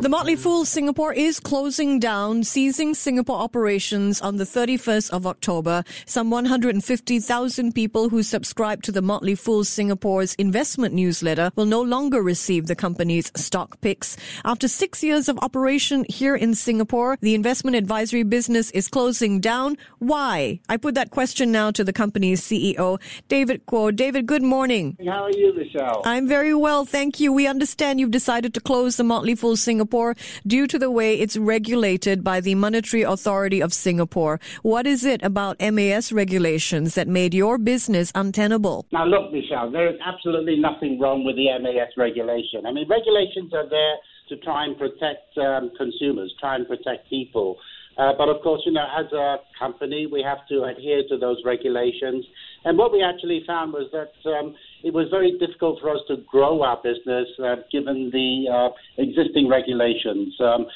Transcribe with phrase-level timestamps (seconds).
[0.00, 5.84] The Motley Fool Singapore is closing down, ceasing Singapore operations on the 31st of October.
[6.06, 12.22] Some 150,000 people who subscribe to the Motley Fool Singapore's investment newsletter will no longer
[12.22, 14.16] receive the company's stock picks.
[14.42, 19.76] After six years of operation here in Singapore, the investment advisory business is closing down.
[19.98, 20.60] Why?
[20.70, 22.98] I put that question now to the company's CEO,
[23.28, 23.94] David Kuo.
[23.94, 24.96] David, good morning.
[25.06, 26.00] How are you, Michelle?
[26.06, 27.34] I'm very well, thank you.
[27.34, 30.14] We understand you've decided to close the Motley Fool Singapore Singapore
[30.46, 34.38] due to the way it's regulated by the Monetary Authority of Singapore.
[34.62, 38.86] What is it about MAS regulations that made your business untenable?
[38.92, 42.66] Now, look, Michelle, there is absolutely nothing wrong with the MAS regulation.
[42.66, 43.96] I mean, regulations are there
[44.28, 47.58] to try and protect um, consumers, try and protect people.
[47.98, 51.38] Uh, but of course, you know, as a company, we have to adhere to those
[51.44, 52.24] regulations.
[52.64, 56.16] And what we actually found was that um, it was very difficult for us to
[56.28, 58.68] grow our business uh, given the uh,
[59.02, 60.34] existing regulations.
[60.40, 60.66] Um,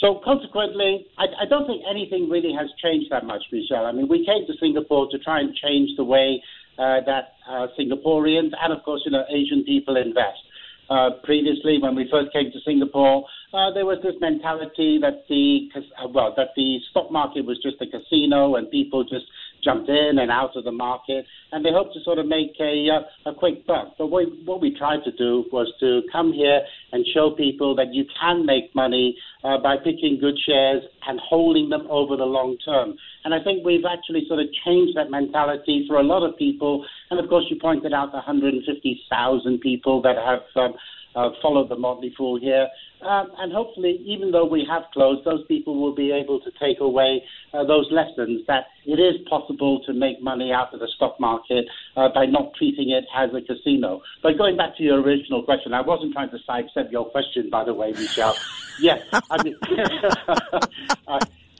[0.00, 3.84] so consequently, I, I, don't think anything really has changed that much, Michelle.
[3.84, 6.42] I mean, we came to Singapore to try and change the way
[6.78, 10.40] uh, that uh, Singaporeans and, of course, you know, Asian people invest.
[10.88, 15.68] Uh, previously, when we first came to Singapore, uh, there was this mentality that the
[16.12, 19.26] well that the stock market was just a casino and people just
[19.62, 22.88] jumped in and out of the market, and they hoped to sort of make a,
[22.90, 23.94] uh, a quick buck.
[23.98, 26.60] But what, what we tried to do was to come here
[26.92, 31.68] and show people that you can make money uh, by picking good shares and holding
[31.68, 32.96] them over the long term.
[33.24, 36.84] And I think we've actually sort of changed that mentality for a lot of people.
[37.10, 40.74] And of course, you pointed out the 150,000 people that have um,
[41.14, 42.68] uh, followed the Motley Fool here.
[43.02, 46.80] Um, and hopefully, even though we have closed, those people will be able to take
[46.80, 51.18] away uh, those lessons that it is possible to make money out of the stock
[51.18, 51.64] market
[51.96, 54.02] uh, by not treating it as a casino.
[54.22, 57.64] But going back to your original question, I wasn't trying to sidestep your question, by
[57.64, 58.36] the way, Michelle.
[58.80, 59.56] yes, I mean.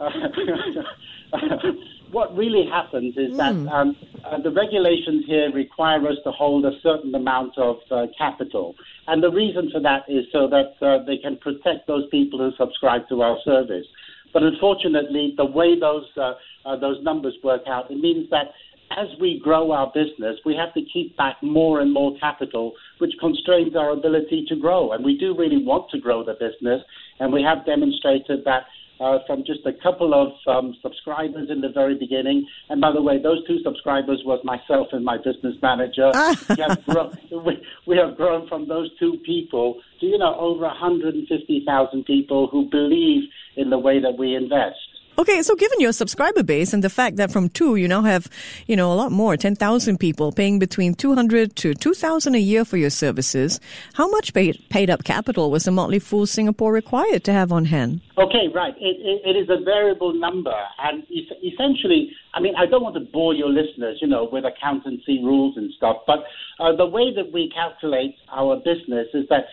[2.10, 3.70] what really happens is that mm.
[3.70, 8.74] um, uh, the regulations here require us to hold a certain amount of uh, capital.
[9.06, 12.50] And the reason for that is so that uh, they can protect those people who
[12.56, 13.86] subscribe to our service.
[14.32, 18.52] But unfortunately, the way those, uh, uh, those numbers work out, it means that
[18.96, 23.12] as we grow our business, we have to keep back more and more capital, which
[23.20, 24.92] constrains our ability to grow.
[24.92, 26.82] And we do really want to grow the business,
[27.20, 28.64] and we have demonstrated that
[29.00, 32.46] uh, from just a couple of um, subscribers in the very beginning.
[32.68, 36.12] And by the way, those two subscribers was myself and my business manager.
[36.50, 40.62] we, have grown, we, we have grown from those two people to, you know, over
[40.62, 44.76] 150,000 people who believe in the way that we invest.
[45.20, 48.26] Okay, so given your subscriber base and the fact that from two you now have,
[48.66, 52.78] you know, a lot more, 10,000 people paying between 200 to 2,000 a year for
[52.78, 53.60] your services,
[53.92, 57.66] how much paid, paid up capital was the Motley Fool Singapore required to have on
[57.66, 58.00] hand?
[58.16, 58.72] Okay, right.
[58.78, 60.56] It, it, it is a variable number.
[60.78, 61.02] And
[61.44, 65.54] essentially, I mean, I don't want to bore your listeners, you know, with accountancy rules
[65.58, 66.20] and stuff, but
[66.58, 69.44] uh, the way that we calculate our business is that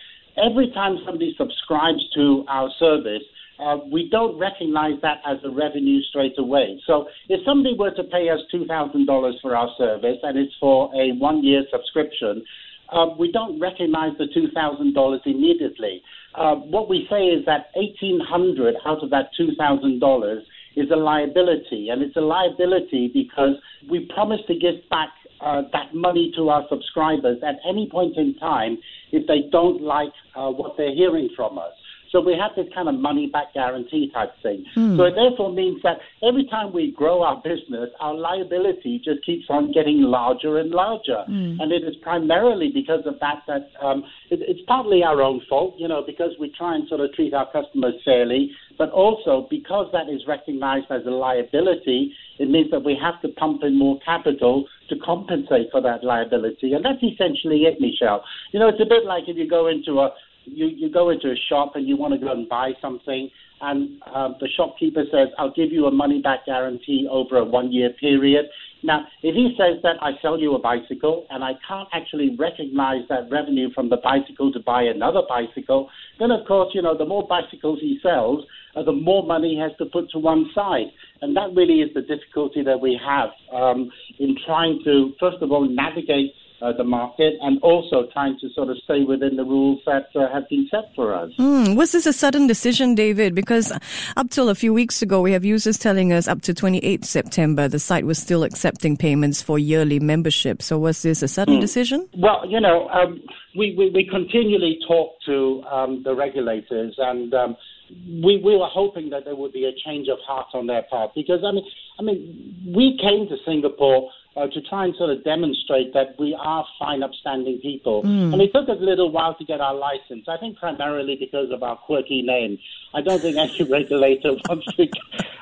[0.42, 3.22] every time somebody subscribes to our service,
[3.58, 6.80] uh, we don't recognize that as a revenue straight away.
[6.86, 11.12] So if somebody were to pay us $2,000 for our service and it's for a
[11.18, 12.44] one year subscription,
[12.90, 16.02] uh, we don't recognize the $2,000 immediately.
[16.34, 20.40] Uh, what we say is that 1800 out of that $2,000
[20.76, 23.56] is a liability, and it's a liability because
[23.90, 28.34] we promise to give back uh, that money to our subscribers at any point in
[28.38, 28.78] time
[29.12, 31.72] if they don't like uh, what they're hearing from us.
[32.10, 34.64] So we have this kind of money back guarantee type thing.
[34.76, 34.96] Mm.
[34.96, 39.44] So it therefore means that every time we grow our business, our liability just keeps
[39.48, 41.24] on getting larger and larger.
[41.28, 41.60] Mm.
[41.60, 45.74] And it is primarily because of that that um, it, it's partly our own fault,
[45.78, 49.86] you know, because we try and sort of treat our customers fairly, but also because
[49.92, 53.98] that is recognized as a liability, it means that we have to pump in more
[54.04, 56.72] capital to compensate for that liability.
[56.72, 58.24] And that's essentially it, Michelle.
[58.52, 60.10] You know, it's a bit like if you go into a
[60.52, 63.30] you, you go into a shop and you want to go and buy something,
[63.60, 67.72] and uh, the shopkeeper says, I'll give you a money back guarantee over a one
[67.72, 68.46] year period.
[68.84, 73.02] Now, if he says that I sell you a bicycle and I can't actually recognize
[73.08, 75.90] that revenue from the bicycle to buy another bicycle,
[76.20, 78.44] then of course, you know, the more bicycles he sells,
[78.76, 80.86] uh, the more money he has to put to one side.
[81.22, 83.90] And that really is the difficulty that we have um,
[84.20, 88.68] in trying to, first of all, navigate uh, the market and also trying to sort
[88.68, 91.30] of stay within the rules that uh, have been set for us.
[91.38, 93.34] Mm, was this a sudden decision, David?
[93.34, 93.72] Because
[94.16, 97.68] up till a few weeks ago, we have users telling us up to 28 September,
[97.68, 100.62] the site was still accepting payments for yearly membership.
[100.62, 101.60] So was this a sudden mm.
[101.60, 102.08] decision?
[102.16, 103.20] Well, you know, um,
[103.56, 107.56] we, we, we, continually talk to um, the regulators and um,
[107.90, 111.14] we, we were hoping that there would be a change of heart on their part
[111.14, 111.64] because I mean
[111.98, 116.36] I mean we came to Singapore uh, to try and sort of demonstrate that we
[116.38, 118.02] are fine, upstanding people.
[118.02, 118.32] Mm.
[118.32, 120.26] And it took us a little while to get our license.
[120.28, 122.58] I think primarily because of our quirky name.
[122.94, 124.88] I don't think any regulator wants to.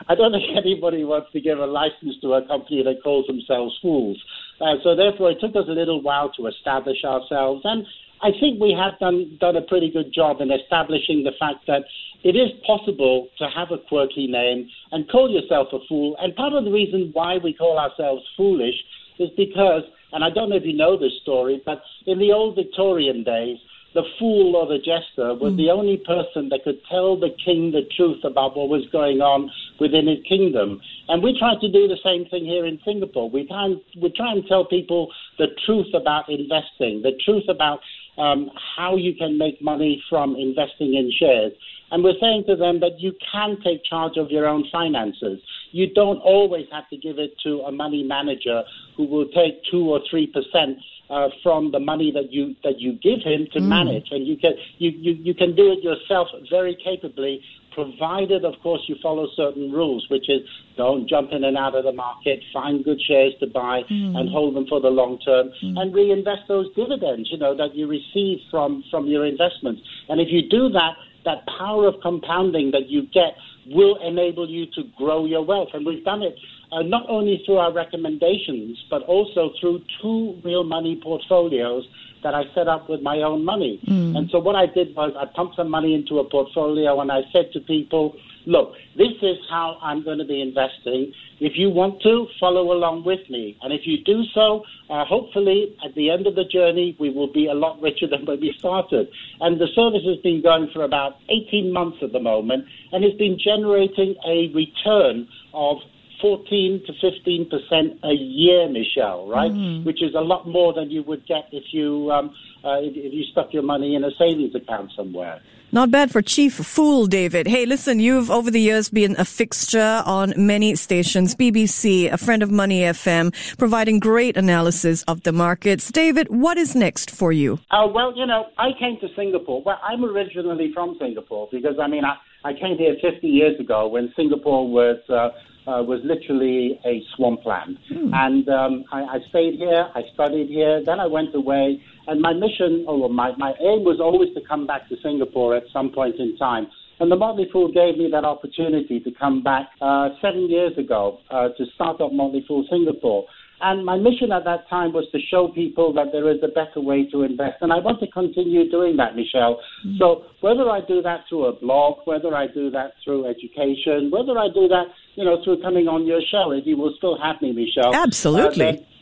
[0.09, 3.79] I don't think anybody wants to give a license to a company that calls themselves
[3.83, 4.23] fools.
[4.61, 7.87] Uh, so therefore, it took us a little while to establish ourselves, and
[8.23, 11.83] I think we have done done a pretty good job in establishing the fact that
[12.25, 16.17] it is possible to have a quirky name and call yourself a fool.
[16.21, 18.75] And part of the reason why we call ourselves foolish
[19.19, 19.83] is because,
[20.13, 23.59] and I don't know if you know this story, but in the old Victorian days,
[23.97, 25.57] the fool or the jester was mm.
[25.57, 29.51] the only person that could tell the king the truth about what was going on
[29.81, 30.81] within his kingdom.
[31.09, 33.31] And we try to do the same thing here in Singapore.
[33.31, 37.81] We try and, we try and tell people the truth about investing, the truth about
[38.19, 41.53] um, how you can make money from investing in shares.
[41.91, 45.41] And we're saying to them that you can take charge of your own finances.
[45.71, 48.65] You don't always have to give it to a money manager
[48.97, 50.79] who will take two or three percent
[51.09, 53.69] uh, from the money that you that you give him to mm.
[53.69, 57.41] manage, and you can you, you you can do it yourself very capably,
[57.76, 60.40] provided of course you follow certain rules, which is
[60.76, 64.17] don't jump in and out of the market, find good shares to buy mm.
[64.17, 65.78] and hold them for the long term, mm.
[65.78, 69.82] and reinvest those dividends, you know, that you receive from from your investments.
[70.08, 70.96] And if you do that
[71.26, 73.37] that power of compounding that you get
[73.67, 75.69] will enable you to grow your wealth.
[75.75, 76.34] And we've done it
[76.73, 81.85] uh, not only through our recommendations, but also through two real money portfolios
[82.23, 83.81] that I set up with my own money.
[83.87, 84.17] Mm.
[84.17, 87.21] And so what I did was I pumped some money into a portfolio and I
[87.33, 88.17] said to people,
[88.47, 91.13] look, this is how I'm going to be investing.
[91.39, 93.57] If you want to, follow along with me.
[93.62, 97.31] And if you do so, uh, hopefully at the end of the journey, we will
[97.33, 99.09] be a lot richer than when we started.
[99.41, 103.19] And the service has been going for about 18 months at the moment, and it's
[103.19, 105.79] been generating a return of
[106.21, 109.51] 14 to 15 percent a year, Michelle, right?
[109.51, 109.85] Mm.
[109.85, 112.35] Which is a lot more than you would get if you um,
[112.65, 115.41] uh, if, if you stuck your money in a savings account somewhere.
[115.73, 117.49] Not bad for Chief Fool, David.
[117.49, 122.43] Hey, listen, you've over the years been a fixture on many stations, BBC, a friend
[122.45, 125.91] of Money FM, providing great analysis of the markets.
[125.91, 127.59] David, what is next for you?
[127.73, 129.61] Uh, well, you know, I came to Singapore.
[129.65, 132.15] Well, I'm originally from Singapore because, I mean, I,
[132.45, 134.99] I came here 50 years ago when Singapore was.
[135.09, 135.31] Uh,
[135.67, 137.79] uh, was literally a swampland.
[137.89, 138.15] Hmm.
[138.15, 142.33] And um, I, I stayed here, I studied here, then I went away, and my
[142.33, 146.17] mission, or my, my aim was always to come back to Singapore at some point
[146.17, 146.69] in time.
[146.99, 151.19] And the Motley Fool gave me that opportunity to come back uh, seven years ago
[151.31, 153.27] uh, to start up Motley Fool Singapore.
[153.61, 156.81] And my mission at that time was to show people that there is a better
[156.81, 157.56] way to invest.
[157.61, 159.61] And I want to continue doing that, Michelle.
[159.85, 159.99] Mm-hmm.
[159.99, 164.38] So whether I do that through a blog, whether I do that through education, whether
[164.38, 167.41] I do that, you know, through coming on your show, if you will still have
[167.41, 167.94] me, Michelle.
[167.94, 168.87] Absolutely.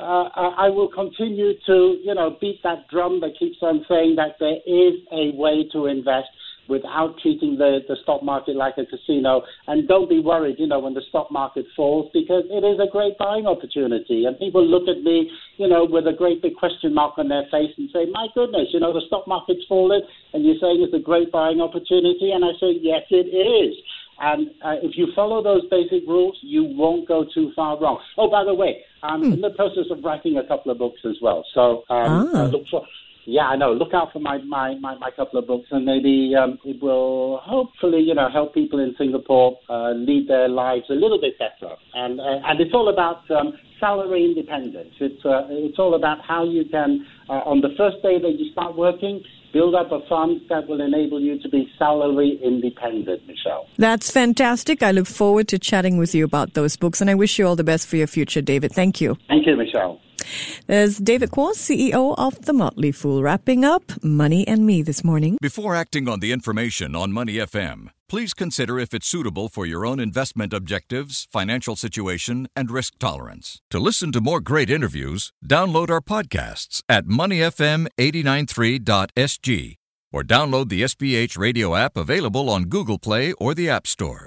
[0.00, 4.16] Uh, uh, I will continue to, you know, beat that drum that keeps on saying
[4.16, 6.28] that there is a way to invest
[6.68, 9.42] without treating the, the stock market like a casino.
[9.66, 12.90] And don't be worried, you know, when the stock market falls because it is a
[12.90, 14.24] great buying opportunity.
[14.24, 17.44] And people look at me, you know, with a great big question mark on their
[17.50, 20.94] face and say, my goodness, you know, the stock market's fallen and you're saying it's
[20.94, 22.32] a great buying opportunity.
[22.32, 23.76] And I say, yes, it is.
[24.18, 28.00] And uh, if you follow those basic rules, you won't go too far wrong.
[28.16, 29.32] Oh, by the way, I'm hmm.
[29.34, 31.44] in the process of writing a couple of books as well.
[31.54, 32.44] So um, ah.
[32.44, 32.86] look for
[33.26, 33.72] yeah, I know.
[33.72, 37.38] Look out for my, my, my, my couple of books, and maybe um, it will
[37.42, 41.74] hopefully, you know, help people in Singapore uh, lead their lives a little bit better.
[41.94, 44.94] And uh, and it's all about um, salary independence.
[45.00, 48.50] It's uh, it's all about how you can, uh, on the first day that you
[48.52, 53.66] start working, build up a fund that will enable you to be salary independent, Michelle.
[53.76, 54.82] That's fantastic.
[54.82, 57.56] I look forward to chatting with you about those books, and I wish you all
[57.56, 58.72] the best for your future, David.
[58.72, 59.16] Thank you.
[59.28, 60.00] Thank you, Michelle.
[60.66, 65.38] There's David Kuo, CEO of The Motley Fool, wrapping up Money and Me this morning.
[65.40, 69.86] Before acting on the information on Money FM, please consider if it's suitable for your
[69.86, 73.60] own investment objectives, financial situation, and risk tolerance.
[73.70, 79.76] To listen to more great interviews, download our podcasts at moneyfm893.sg
[80.12, 84.24] or download the SPH radio app available on Google Play or the App Store.